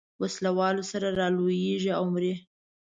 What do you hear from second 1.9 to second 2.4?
او مري.